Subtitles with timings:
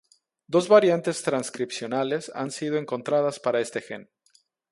[0.47, 4.09] Dos variantes transcripcionales han sido encontradas para este gen.